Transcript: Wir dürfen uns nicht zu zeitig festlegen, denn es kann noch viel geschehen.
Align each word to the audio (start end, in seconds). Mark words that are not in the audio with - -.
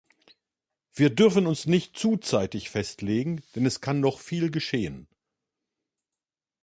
Wir 0.95 1.11
dürfen 1.13 1.45
uns 1.45 1.67
nicht 1.67 1.95
zu 1.95 2.17
zeitig 2.17 2.71
festlegen, 2.71 3.43
denn 3.55 3.67
es 3.67 3.81
kann 3.81 3.99
noch 3.99 4.19
viel 4.19 4.49
geschehen. 4.49 5.07